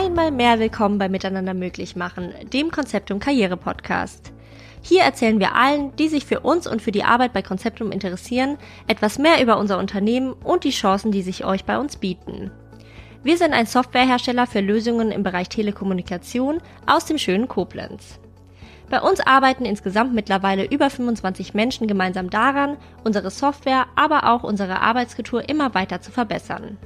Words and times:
einmal 0.00 0.30
mehr 0.30 0.58
willkommen 0.58 0.96
bei 0.96 1.10
Miteinander 1.10 1.52
möglich 1.52 1.94
machen, 1.94 2.32
dem 2.54 2.70
Konzeptum 2.70 3.18
Karriere 3.18 3.58
Podcast. 3.58 4.32
Hier 4.80 5.02
erzählen 5.02 5.38
wir 5.38 5.54
allen, 5.54 5.94
die 5.96 6.08
sich 6.08 6.24
für 6.24 6.40
uns 6.40 6.66
und 6.66 6.80
für 6.80 6.90
die 6.90 7.04
Arbeit 7.04 7.34
bei 7.34 7.42
Konzeptum 7.42 7.92
interessieren, 7.92 8.56
etwas 8.86 9.18
mehr 9.18 9.42
über 9.42 9.58
unser 9.58 9.76
Unternehmen 9.76 10.32
und 10.32 10.64
die 10.64 10.70
Chancen, 10.70 11.12
die 11.12 11.20
sich 11.20 11.44
euch 11.44 11.66
bei 11.66 11.78
uns 11.78 11.98
bieten. 11.98 12.50
Wir 13.22 13.36
sind 13.36 13.52
ein 13.52 13.66
Softwarehersteller 13.66 14.46
für 14.46 14.60
Lösungen 14.60 15.12
im 15.12 15.22
Bereich 15.22 15.50
Telekommunikation 15.50 16.62
aus 16.86 17.04
dem 17.04 17.18
schönen 17.18 17.46
Koblenz. 17.46 18.18
Bei 18.88 19.02
uns 19.02 19.20
arbeiten 19.20 19.66
insgesamt 19.66 20.14
mittlerweile 20.14 20.64
über 20.64 20.88
25 20.88 21.52
Menschen 21.52 21.86
gemeinsam 21.86 22.30
daran, 22.30 22.78
unsere 23.04 23.30
Software, 23.30 23.84
aber 23.96 24.32
auch 24.32 24.44
unsere 24.44 24.80
Arbeitskultur 24.80 25.46
immer 25.46 25.74
weiter 25.74 26.00
zu 26.00 26.10
verbessern. 26.10 26.78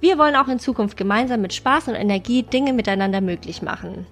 Wir 0.00 0.18
wollen 0.18 0.36
auch 0.36 0.48
in 0.48 0.58
Zukunft 0.58 0.96
gemeinsam 0.96 1.40
mit 1.40 1.54
Spaß 1.54 1.88
und 1.88 1.94
Energie 1.94 2.42
Dinge 2.42 2.72
miteinander 2.72 3.20
möglich 3.20 3.62
machen. 3.62 4.06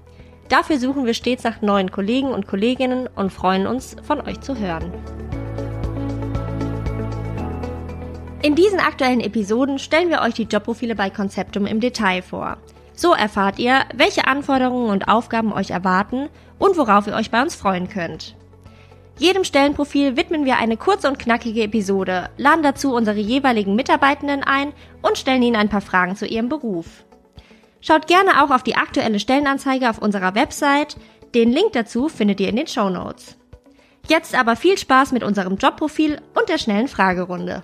Dafür 0.49 0.79
suchen 0.79 1.07
wir 1.07 1.15
stets 1.15 1.45
nach 1.45 1.63
neuen 1.63 1.91
Kollegen 1.91 2.29
und 2.29 2.47
Kolleginnen 2.47 3.09
und 3.15 3.33
freuen 3.33 3.67
uns, 3.67 3.97
von 4.03 4.21
euch 4.21 4.41
zu 4.41 4.59
hören. 4.59 4.93
In 8.43 8.55
diesen 8.55 8.79
aktuellen 8.79 9.21
Episoden 9.21 9.79
stellen 9.79 10.11
wir 10.11 10.21
euch 10.21 10.35
die 10.35 10.43
Jobprofile 10.43 10.95
bei 10.95 11.09
Conceptum 11.09 11.67
im 11.67 11.81
Detail 11.81 12.21
vor. 12.21 12.59
So 12.95 13.15
erfahrt 13.15 13.59
ihr, 13.59 13.81
welche 13.95 14.27
Anforderungen 14.27 14.91
und 14.91 15.09
Aufgaben 15.09 15.53
euch 15.53 15.71
erwarten 15.71 16.29
und 16.59 16.77
worauf 16.77 17.07
ihr 17.07 17.15
euch 17.15 17.31
bei 17.31 17.43
uns 17.43 17.55
freuen 17.55 17.89
könnt. 17.89 18.37
Jedem 19.17 19.45
Stellenprofil 19.45 20.17
widmen 20.17 20.45
wir 20.45 20.57
eine 20.57 20.77
kurze 20.77 21.09
und 21.09 21.19
knackige 21.19 21.63
Episode, 21.63 22.31
laden 22.37 22.63
dazu 22.63 22.93
unsere 22.93 23.19
jeweiligen 23.19 23.77
Mitarbeitenden 23.77 24.43
ein 24.43 24.73
und 25.03 25.19
stellen 25.19 25.43
ihnen 25.43 25.57
ein 25.57 25.69
paar 25.69 25.81
Fragen 25.81 26.17
zu 26.17 26.27
ihrem 26.27 26.49
Beruf. 26.49 27.05
Schaut 27.81 28.07
gerne 28.09 28.43
auch 28.43 28.51
auf 28.51 28.63
die 28.63 28.77
aktuelle 28.77 29.21
Stellenanzeige 29.21 29.89
auf 29.89 29.99
unserer 29.99 30.35
Website. 30.35 30.97
Den 31.35 31.53
Link 31.53 31.73
dazu 31.75 32.09
findet 32.09 32.41
ihr 32.41 32.49
in 32.49 32.57
den 32.57 32.67
Show 32.67 32.89
Notes. 32.89 33.37
Jetzt 34.09 34.35
aber 34.35 34.57
viel 34.57 34.79
Spaß 34.79 35.13
mit 35.13 35.23
unserem 35.23 35.57
Jobprofil 35.57 36.21
und 36.35 36.49
der 36.49 36.59
schnellen 36.59 36.89
Fragerunde. 36.89 37.63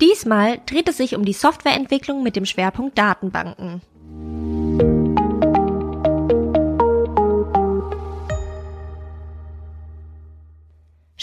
Diesmal 0.00 0.60
dreht 0.64 0.88
es 0.88 0.96
sich 0.96 1.16
um 1.16 1.24
die 1.24 1.32
Softwareentwicklung 1.32 2.22
mit 2.22 2.36
dem 2.36 2.44
Schwerpunkt 2.44 2.96
Datenbanken. 2.96 3.82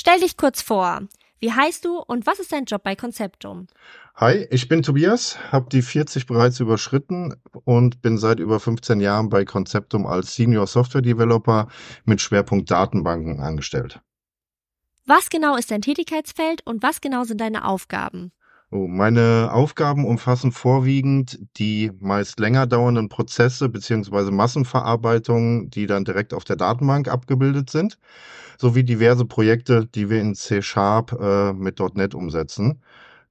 Stell 0.07 0.19
dich 0.19 0.37
kurz 0.37 0.61
vor. 0.61 1.01
Wie 1.39 1.51
heißt 1.51 1.83
du 1.83 1.97
und 1.97 2.27
was 2.27 2.37
ist 2.37 2.51
dein 2.51 2.65
Job 2.65 2.83
bei 2.83 2.95
Conceptum? 2.95 3.65
Hi, 4.13 4.45
ich 4.51 4.67
bin 4.67 4.83
Tobias, 4.83 5.39
habe 5.51 5.67
die 5.71 5.81
40 5.81 6.27
bereits 6.27 6.59
überschritten 6.59 7.33
und 7.63 8.03
bin 8.03 8.19
seit 8.19 8.39
über 8.39 8.59
15 8.59 8.99
Jahren 8.99 9.29
bei 9.29 9.45
Conceptum 9.45 10.05
als 10.05 10.35
Senior 10.35 10.67
Software 10.67 11.01
Developer 11.01 11.69
mit 12.03 12.21
Schwerpunkt 12.21 12.69
Datenbanken 12.69 13.39
angestellt. 13.39 13.99
Was 15.07 15.31
genau 15.31 15.55
ist 15.55 15.71
dein 15.71 15.81
Tätigkeitsfeld 15.81 16.61
und 16.67 16.83
was 16.83 17.01
genau 17.01 17.23
sind 17.23 17.41
deine 17.41 17.65
Aufgaben? 17.65 18.31
Oh, 18.69 18.85
meine 18.87 19.49
Aufgaben 19.51 20.05
umfassen 20.05 20.51
vorwiegend 20.51 21.39
die 21.57 21.91
meist 21.99 22.39
länger 22.39 22.67
dauernden 22.67 23.09
Prozesse 23.09 23.69
beziehungsweise 23.69 24.29
Massenverarbeitungen, 24.29 25.71
die 25.71 25.87
dann 25.87 26.05
direkt 26.05 26.31
auf 26.31 26.43
der 26.43 26.57
Datenbank 26.57 27.07
abgebildet 27.07 27.71
sind, 27.71 27.97
sowie 28.57 28.83
diverse 28.83 29.25
Projekte, 29.25 29.85
die 29.85 30.09
wir 30.09 30.21
in 30.21 30.35
C-Sharp 30.35 31.13
äh, 31.19 31.53
mit 31.53 31.79
.NET 31.95 32.15
umsetzen. 32.15 32.81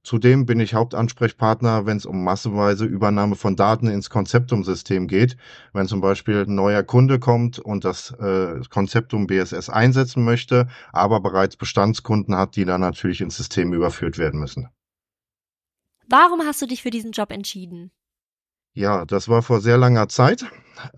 Zudem 0.05 0.45
bin 0.45 0.59
ich 0.59 0.75
Hauptansprechpartner, 0.75 1.87
wenn 1.87 1.97
es 1.97 2.05
um 2.05 2.23
massenweise 2.23 2.85
Übernahme 2.85 3.35
von 3.35 3.55
Daten 3.55 3.87
ins 3.87 4.11
Konzeptum-System 4.11 5.07
geht. 5.07 5.35
Wenn 5.73 5.87
zum 5.87 5.99
Beispiel 5.99 6.45
ein 6.45 6.53
neuer 6.53 6.83
Kunde 6.83 7.17
kommt 7.17 7.57
und 7.57 7.83
das 7.83 8.11
äh, 8.11 8.61
Konzeptum 8.69 9.25
BSS 9.25 9.71
einsetzen 9.71 10.23
möchte, 10.23 10.67
aber 10.93 11.21
bereits 11.21 11.57
Bestandskunden 11.57 12.35
hat, 12.35 12.55
die 12.55 12.65
dann 12.65 12.81
natürlich 12.81 13.19
ins 13.19 13.35
System 13.35 13.73
überführt 13.73 14.19
werden 14.19 14.39
müssen. 14.39 14.69
Warum 16.07 16.41
hast 16.41 16.61
du 16.61 16.67
dich 16.67 16.83
für 16.83 16.91
diesen 16.91 17.11
Job 17.11 17.31
entschieden? 17.31 17.91
Ja, 18.73 19.05
das 19.05 19.27
war 19.27 19.41
vor 19.41 19.59
sehr 19.59 19.79
langer 19.79 20.07
Zeit. 20.07 20.45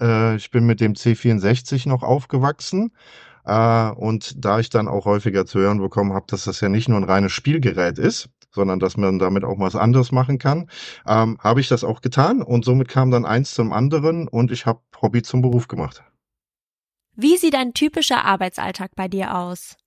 Äh, 0.01 0.35
ich 0.35 0.51
bin 0.51 0.65
mit 0.65 0.81
dem 0.81 0.93
C64 0.93 1.87
noch 1.87 2.03
aufgewachsen. 2.03 2.91
Äh, 3.47 3.91
und 3.91 4.43
da 4.43 4.59
ich 4.59 4.69
dann 4.69 4.89
auch 4.89 5.05
häufiger 5.05 5.45
zu 5.45 5.59
hören 5.59 5.79
bekommen 5.79 6.13
habe, 6.13 6.25
dass 6.27 6.43
das 6.43 6.59
ja 6.59 6.67
nicht 6.67 6.89
nur 6.89 6.99
ein 6.99 7.05
reines 7.05 7.31
Spielgerät 7.31 7.97
ist, 7.97 8.29
sondern 8.51 8.79
dass 8.79 8.97
man 8.97 9.19
damit 9.19 9.45
auch 9.45 9.57
was 9.57 9.75
anderes 9.75 10.11
machen 10.11 10.37
kann, 10.37 10.69
ähm, 11.07 11.37
habe 11.39 11.61
ich 11.61 11.69
das 11.69 11.85
auch 11.85 12.01
getan. 12.01 12.41
Und 12.41 12.65
somit 12.65 12.89
kam 12.89 13.09
dann 13.09 13.25
eins 13.25 13.53
zum 13.53 13.71
anderen 13.71 14.27
und 14.27 14.51
ich 14.51 14.65
habe 14.65 14.81
Hobby 15.01 15.21
zum 15.21 15.41
Beruf 15.41 15.69
gemacht. 15.69 16.03
Wie 17.15 17.37
sieht 17.37 17.55
ein 17.55 17.73
typischer 17.73 18.25
Arbeitsalltag 18.25 18.91
bei 18.95 19.07
dir 19.07 19.35
aus? 19.35 19.77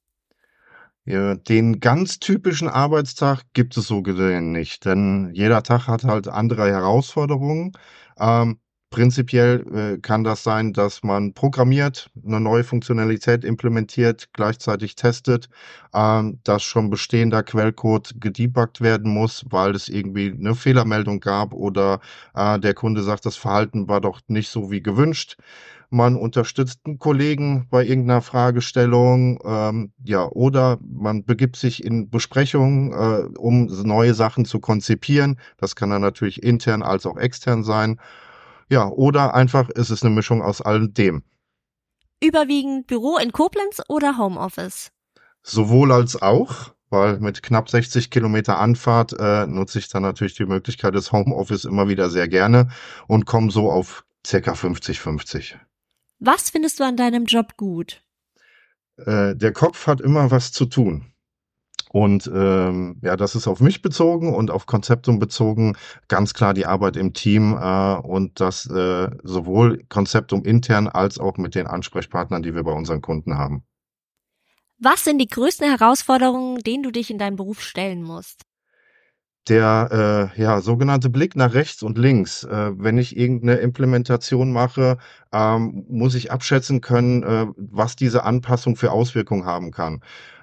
Ja, 1.05 1.35
den 1.35 1.81
ganz 1.81 2.19
typischen 2.19 2.69
Arbeitstag 2.69 3.43
gibt 3.53 3.77
es 3.77 3.87
so 3.87 4.03
gesehen 4.03 4.53
nicht, 4.53 4.85
denn 4.85 5.31
jeder 5.35 5.63
Tag 5.63 5.87
hat 5.87 6.05
halt 6.05 6.29
andere 6.29 6.69
Herausforderungen. 6.69 7.73
Ähm, 8.19 8.59
prinzipiell 8.91 9.95
äh, 9.97 9.99
kann 9.99 10.25
das 10.25 10.43
sein, 10.43 10.73
dass 10.73 11.03
man 11.03 11.33
programmiert, 11.33 12.11
eine 12.27 12.41
neue 12.41 12.65
Funktionalität 12.65 13.45
implementiert, 13.45 14.29
gleichzeitig 14.33 14.97
testet, 14.97 15.49
ähm, 15.95 16.41
dass 16.45 16.63
schon 16.63 16.91
bestehender 16.91 17.43
Quellcode 17.43 18.15
gedebuggt 18.21 18.81
werden 18.81 19.13
muss, 19.13 19.45
weil 19.49 19.75
es 19.75 19.89
irgendwie 19.89 20.33
eine 20.33 20.55
Fehlermeldung 20.55 21.21
gab 21.21 21.55
oder 21.55 22.01
äh, 22.35 22.59
der 22.59 22.75
Kunde 22.75 23.03
sagt, 23.03 23.27
das 23.27 23.37
Verhalten 23.37 23.89
war 23.89 24.01
doch 24.01 24.21
nicht 24.29 24.49
so 24.51 24.71
wie 24.71 24.83
gewünscht 24.83 25.37
man 25.91 26.17
unterstützt 26.17 26.81
einen 26.85 26.99
Kollegen 26.99 27.67
bei 27.69 27.85
irgendeiner 27.85 28.23
Fragestellung, 28.23 29.41
ähm, 29.45 29.93
ja, 30.05 30.25
oder 30.29 30.79
man 30.83 31.25
begibt 31.25 31.57
sich 31.57 31.85
in 31.85 32.09
Besprechungen, 32.11 32.93
äh, 32.93 33.39
um 33.39 33.67
neue 33.67 34.15
Sachen 34.15 34.45
zu 34.45 34.61
konzipieren. 34.61 35.39
Das 35.59 35.75
kann 35.75 35.91
dann 35.91 36.01
natürlich 36.03 36.43
intern 36.43 36.83
als 36.83 37.07
auch 37.07 37.17
extern 37.17 37.65
sein. 37.65 37.99
Ja, 38.71 38.89
oder 38.89 39.35
einfach 39.35 39.69
ist 39.69 39.91
es 39.91 40.03
eine 40.03 40.15
Mischung 40.15 40.43
aus 40.43 40.63
all 40.63 40.89
dem. 40.89 41.23
Überwiegend 42.23 42.87
Büro 42.87 43.19
in 43.19 43.33
Koblenz 43.33 43.83
oder 43.89 44.17
Homeoffice? 44.17 44.93
Sowohl 45.43 45.91
als 45.91 46.21
auch, 46.21 46.73
weil 46.89 47.19
mit 47.19 47.43
knapp 47.43 47.69
60 47.69 48.11
Kilometer 48.11 48.59
Anfahrt 48.59 49.13
äh, 49.19 49.47
nutze 49.47 49.79
ich 49.79 49.89
dann 49.89 50.03
natürlich 50.03 50.35
die 50.35 50.47
Möglichkeit 50.47 50.95
des 50.95 51.13
Homeoffice 51.13 51.65
immer 51.65 51.89
wieder 51.89 52.11
sehr 52.11 52.29
gerne 52.29 52.69
und 53.09 53.27
komme 53.27 53.51
so 53.51 53.71
auf 53.73 54.05
circa 54.25 54.53
50-50. 54.53 55.57
Was 56.21 56.51
findest 56.51 56.79
du 56.79 56.85
an 56.85 56.97
deinem 56.97 57.25
Job 57.25 57.57
gut? 57.57 58.03
Äh, 58.99 59.35
der 59.35 59.53
Kopf 59.53 59.87
hat 59.87 60.01
immer 60.01 60.31
was 60.31 60.53
zu 60.53 60.67
tun. 60.67 61.10
Und 61.93 62.31
ähm, 62.33 62.99
ja, 63.03 63.17
das 63.17 63.35
ist 63.35 63.49
auf 63.49 63.61
mich 63.61 63.83
bezogen 63.83 64.33
und 64.33 64.53
auf 64.53 64.67
Konzeptum 64.67 65.19
bezogen 65.19 65.77
ganz 66.07 66.35
klar 66.35 66.55
die 66.55 66.67
Arbeit 66.67 66.97
im 66.97 67.15
Team 67.15 67.59
äh, 67.61 67.95
und 67.97 68.39
das 68.39 68.67
äh, 68.71 69.11
sowohl 69.25 69.83
Konzeptum 69.89 70.45
intern 70.45 70.87
als 70.87 71.19
auch 71.19 71.37
mit 71.37 71.57
den 71.57 71.67
Ansprechpartnern, 71.67 72.45
die 72.45 72.55
wir 72.55 72.63
bei 72.63 72.73
unseren 72.73 73.01
Kunden 73.01 73.37
haben. 73.37 73.65
Was 74.79 75.03
sind 75.03 75.19
die 75.19 75.27
größten 75.27 75.69
Herausforderungen, 75.69 76.59
denen 76.59 76.85
du 76.85 76.93
dich 76.93 77.11
in 77.11 77.19
deinem 77.19 77.37
Beruf 77.37 77.61
stellen 77.61 78.03
musst? 78.05 78.43
der 79.49 80.31
äh, 80.37 80.41
ja, 80.41 80.61
sogenannte 80.61 81.09
Blick 81.09 81.35
nach 81.35 81.55
rechts 81.55 81.83
und 81.83 81.99
links. 81.99 82.45
Äh, 82.45 82.73
wenn 82.77 82.99
ich 82.99 83.17
irgendeine 83.17 83.57
Implementation 83.57 84.53
mache, 84.53 84.99
ähm, 85.33 85.87
muss 85.89 86.15
ich 86.15 86.31
abschätzen 86.31 86.81
können, 86.81 87.23
äh, 87.23 87.47
was 87.57 87.97
diese 87.97 88.25
Anpassung 88.25 88.77
für 88.77 88.93
Auswirkungen 88.93 89.47
haben 89.47 89.71
kann. 89.71 90.03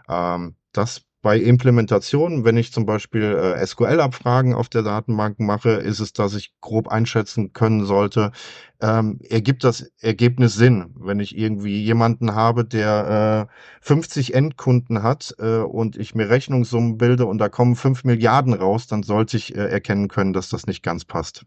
Ähm, 0.10 0.56
das 0.74 1.07
bei 1.28 1.40
Implementationen, 1.40 2.46
wenn 2.46 2.56
ich 2.56 2.72
zum 2.72 2.86
Beispiel 2.86 3.22
äh, 3.22 3.68
SQL-Abfragen 3.68 4.54
auf 4.54 4.70
der 4.70 4.82
Datenbank 4.82 5.42
mache, 5.42 5.72
ist 5.72 6.00
es, 6.00 6.14
dass 6.14 6.34
ich 6.36 6.54
grob 6.62 6.88
einschätzen 6.88 7.52
können 7.52 7.86
sollte, 7.86 8.32
ähm, 8.80 9.20
ergibt 9.30 9.66
das 9.66 9.92
Ergebnis 10.00 10.54
Sinn, 10.54 10.96
wenn 10.98 11.20
ich 11.20 11.38
irgendwie 11.38 11.84
jemanden 11.84 12.34
habe, 12.34 12.64
der 12.64 13.50
äh, 13.52 13.54
50 13.82 14.36
Endkunden 14.36 15.04
hat 15.04 15.36
äh, 15.38 15.58
und 15.58 15.98
ich 15.98 16.16
mir 16.16 16.30
Rechnungssummen 16.30 16.98
bilde 16.98 17.26
und 17.26 17.40
da 17.40 17.50
kommen 17.50 17.76
5 17.76 18.06
Milliarden 18.06 18.54
raus, 18.54 18.88
dann 18.88 19.04
sollte 19.04 19.36
ich 19.36 19.54
äh, 19.54 19.68
erkennen 19.68 20.08
können, 20.08 20.32
dass 20.32 20.48
das 20.48 20.66
nicht 20.66 20.82
ganz 20.82 21.04
passt. 21.04 21.46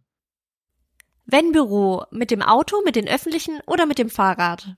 Wenn 1.25 1.53
Büro, 1.53 2.05
mit 2.11 2.31
dem 2.31 2.43
Auto, 2.43 2.83
mit 2.85 2.97
den 2.97 3.09
öffentlichen 3.09 3.61
oder 3.67 3.87
mit 3.87 3.97
dem 3.97 4.11
Fahrrad? 4.11 4.77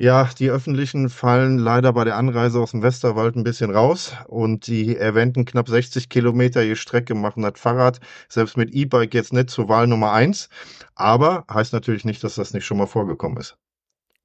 Ja, 0.00 0.30
die 0.38 0.48
öffentlichen 0.48 1.08
fallen 1.08 1.58
leider 1.58 1.92
bei 1.92 2.04
der 2.04 2.16
Anreise 2.16 2.60
aus 2.60 2.70
dem 2.70 2.84
Westerwald 2.84 3.34
ein 3.34 3.42
bisschen 3.42 3.74
raus 3.74 4.14
und 4.28 4.68
die 4.68 4.96
erwähnten 4.96 5.44
knapp 5.44 5.68
60 5.68 6.08
Kilometer 6.08 6.62
je 6.62 6.76
Strecke 6.76 7.16
machen 7.16 7.42
das 7.42 7.54
Fahrrad 7.56 7.98
selbst 8.28 8.56
mit 8.56 8.70
E-Bike 8.72 9.12
jetzt 9.12 9.32
nicht 9.32 9.50
zur 9.50 9.68
Wahl 9.68 9.88
Nummer 9.88 10.12
eins, 10.12 10.50
aber 10.94 11.44
heißt 11.52 11.72
natürlich 11.72 12.04
nicht, 12.04 12.22
dass 12.22 12.36
das 12.36 12.54
nicht 12.54 12.64
schon 12.64 12.78
mal 12.78 12.86
vorgekommen 12.86 13.38
ist. 13.38 13.56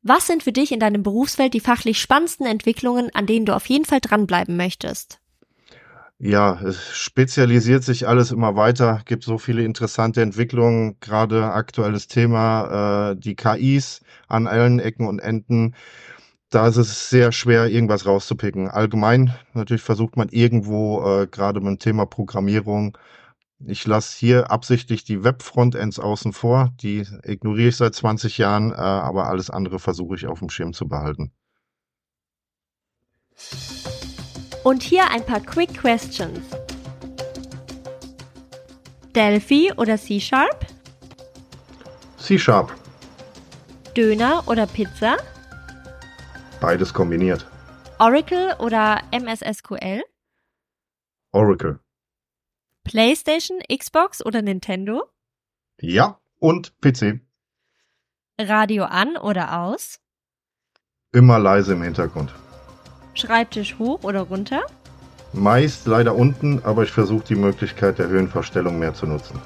Was 0.04 0.28
sind 0.28 0.44
für 0.44 0.52
dich 0.52 0.72
in 0.72 0.80
deinem 0.80 1.02
Berufsfeld 1.02 1.56
die 1.56 1.60
fachlich 1.60 2.00
spannendsten 2.00 2.46
Entwicklungen, 2.46 3.10
an 3.16 3.26
denen 3.26 3.48
du 3.48 3.56
auf 3.56 3.66
jeden 3.66 3.86
Fall 3.86 4.00
dranbleiben 4.00 4.56
möchtest? 4.56 5.23
Ja, 6.26 6.58
es 6.62 6.96
spezialisiert 6.96 7.84
sich 7.84 8.08
alles 8.08 8.32
immer 8.32 8.56
weiter, 8.56 9.02
gibt 9.06 9.26
so 9.26 9.38
viele 9.38 9.64
interessante 9.66 10.22
Entwicklungen, 10.22 10.98
gerade 11.02 11.52
aktuelles 11.52 12.08
Thema, 12.08 13.12
äh, 13.12 13.16
die 13.18 13.36
KIs 13.36 14.00
an 14.30 14.48
allen 14.48 14.80
Ecken 14.80 15.06
und 15.06 15.20
Enden. 15.20 15.76
Da 16.50 16.68
ist 16.68 16.78
es 16.78 17.10
sehr 17.10 17.34
schwer, 17.34 17.68
irgendwas 17.68 18.06
rauszupicken. 18.06 18.70
Allgemein 18.70 19.34
natürlich 19.54 19.84
versucht 19.84 20.18
man 20.18 20.30
irgendwo, 20.30 21.04
äh, 21.24 21.28
gerade 21.28 21.60
mit 21.60 21.70
dem 21.70 21.80
Thema 21.80 22.06
Programmierung 22.06 22.98
ich 23.66 23.86
lasse 23.88 24.18
hier 24.20 24.52
absichtlich 24.52 25.04
die 25.06 25.24
Web-Frontends 25.24 26.00
außen 26.00 26.34
vor, 26.34 26.74
die 26.82 27.08
ignoriere 27.24 27.70
ich 27.70 27.78
seit 27.78 27.96
20 27.96 28.38
Jahren, 28.38 28.72
äh, 28.72 28.76
aber 28.76 29.28
alles 29.30 29.50
andere 29.50 29.80
versuche 29.80 30.16
ich 30.16 30.28
auf 30.28 30.40
dem 30.40 30.50
Schirm 30.50 30.74
zu 30.74 30.88
behalten. 30.88 31.32
Und 34.64 34.82
hier 34.82 35.10
ein 35.10 35.26
paar 35.26 35.42
Quick 35.42 35.74
Questions. 35.74 36.40
Delphi 39.14 39.72
oder 39.76 39.98
C-Sharp? 39.98 40.66
C-Sharp. 42.18 42.74
Döner 43.96 44.48
oder 44.48 44.66
Pizza? 44.66 45.18
Beides 46.62 46.94
kombiniert. 46.94 47.46
Oracle 48.00 48.56
oder 48.60 49.02
MS 49.12 49.42
SQL? 49.42 50.02
Oracle. 51.32 51.80
PlayStation, 52.86 53.60
Xbox 53.70 54.26
oder 54.26 54.42
Nintendo? 54.42 55.10
Ja, 55.82 56.20
und 56.40 56.80
PC. 56.80 57.20
Radio 58.40 58.86
an 58.86 59.18
oder 59.18 59.60
aus? 59.60 60.00
Immer 61.12 61.38
leise 61.38 61.74
im 61.74 61.84
Hintergrund. 61.84 62.34
Schreibtisch 63.14 63.78
hoch 63.80 64.04
oder 64.04 64.22
runter? 64.22 64.62
Meist 65.34 65.88
leider 65.88 66.16
unten, 66.16 66.64
aber 66.64 66.84
ich 66.84 66.92
versuche 66.92 67.26
die 67.26 67.36
Möglichkeit 67.36 67.98
der 67.98 68.08
Höhenverstellung 68.08 68.78
mehr 68.80 68.94
zu 68.94 69.08
nutzen. 69.08 69.40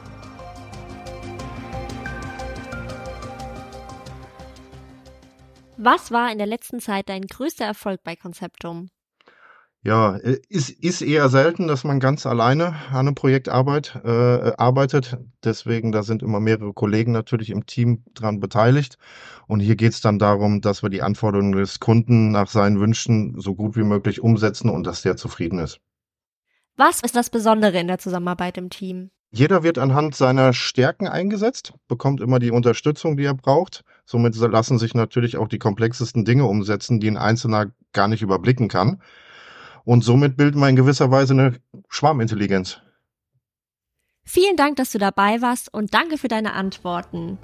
Was 5.77 6.11
war 6.11 6.31
in 6.31 6.39
der 6.39 6.47
letzten 6.47 6.79
Zeit 6.79 7.07
dein 7.07 7.21
größter 7.21 7.65
Erfolg 7.65 8.03
bei 8.03 8.15
Konzeptum? 8.15 8.89
Ja, 9.87 10.17
äh, 10.17 10.41
ist, 10.49 10.69
ist 10.69 11.01
eher 11.01 11.29
selten, 11.29 11.69
dass 11.69 11.85
man 11.85 12.01
ganz 12.01 12.25
alleine 12.25 12.75
an 12.89 13.07
einem 13.07 13.15
Projekt 13.15 13.47
arbeit, 13.47 13.97
äh, 14.03 14.51
arbeitet. 14.57 15.17
Deswegen, 15.45 15.93
da 15.93 16.03
sind 16.03 16.21
immer 16.21 16.41
mehrere 16.41 16.73
Kollegen 16.73 17.13
natürlich 17.13 17.51
im 17.51 17.65
Team 17.65 18.03
dran 18.13 18.41
beteiligt. 18.41 18.97
Und 19.47 19.61
hier 19.61 19.77
geht 19.77 19.93
es 19.93 20.01
dann 20.01 20.19
darum, 20.19 20.59
dass 20.59 20.83
wir 20.83 20.89
die 20.89 21.01
Anforderungen 21.01 21.53
des 21.53 21.79
Kunden 21.79 22.31
nach 22.31 22.49
seinen 22.49 22.81
Wünschen 22.81 23.39
so 23.39 23.55
gut 23.55 23.77
wie 23.77 23.85
möglich 23.85 24.19
umsetzen 24.19 24.69
und 24.69 24.85
dass 24.85 25.03
der 25.03 25.15
zufrieden 25.15 25.59
ist. 25.59 25.79
Was 26.75 26.99
ist 26.99 27.15
das 27.15 27.29
Besondere 27.29 27.79
in 27.79 27.87
der 27.87 27.97
Zusammenarbeit 27.97 28.57
im 28.57 28.69
Team? 28.69 29.09
Jeder 29.31 29.63
wird 29.63 29.77
anhand 29.77 30.15
seiner 30.15 30.51
Stärken 30.51 31.07
eingesetzt, 31.07 31.73
bekommt 31.87 32.19
immer 32.19 32.39
die 32.39 32.51
Unterstützung, 32.51 33.15
die 33.15 33.23
er 33.23 33.35
braucht. 33.35 33.85
Somit 34.03 34.35
lassen 34.35 34.79
sich 34.79 34.95
natürlich 34.95 35.37
auch 35.37 35.47
die 35.47 35.59
komplexesten 35.59 36.25
Dinge 36.25 36.43
umsetzen, 36.43 36.99
die 36.99 37.09
ein 37.09 37.15
Einzelner 37.15 37.67
gar 37.93 38.09
nicht 38.09 38.21
überblicken 38.21 38.67
kann. 38.67 39.01
Und 39.87 40.03
somit 40.03 40.35
bilden 40.35 40.59
wir 40.59 40.67
in 40.67 40.75
gewisser 40.75 41.11
Weise 41.11 41.31
eine 41.31 41.53
Schwarmintelligenz. 41.87 42.81
Vielen 44.25 44.57
Dank, 44.57 44.75
dass 44.75 44.91
du 44.91 44.97
dabei 44.97 45.41
warst 45.41 45.73
und 45.73 45.93
danke 45.93 46.17
für 46.17 46.27
deine 46.27 46.51
Antworten. 46.51 47.37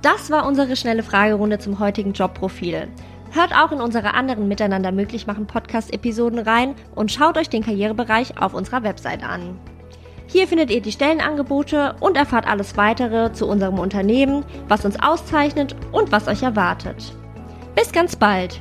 Das 0.00 0.30
war 0.30 0.46
unsere 0.46 0.74
schnelle 0.74 1.02
Fragerunde 1.02 1.58
zum 1.58 1.78
heutigen 1.78 2.14
Jobprofil. 2.14 2.88
Hört 3.32 3.54
auch 3.54 3.72
in 3.72 3.82
unsere 3.82 4.14
anderen 4.14 4.48
Miteinander 4.48 4.90
möglich 4.90 5.26
machen 5.26 5.46
Podcast-Episoden 5.46 6.38
rein 6.38 6.76
und 6.94 7.12
schaut 7.12 7.36
euch 7.36 7.50
den 7.50 7.62
Karrierebereich 7.62 8.40
auf 8.40 8.54
unserer 8.54 8.82
Website 8.82 9.22
an. 9.22 9.60
Hier 10.28 10.48
findet 10.48 10.70
ihr 10.70 10.80
die 10.80 10.92
Stellenangebote 10.92 11.94
und 12.00 12.16
erfahrt 12.16 12.46
alles 12.46 12.78
weitere 12.78 13.34
zu 13.34 13.46
unserem 13.46 13.78
Unternehmen, 13.78 14.46
was 14.66 14.86
uns 14.86 14.98
auszeichnet 14.98 15.76
und 15.92 16.10
was 16.10 16.26
euch 16.26 16.42
erwartet. 16.42 17.14
Bis 17.74 17.92
ganz 17.92 18.16
bald! 18.16 18.58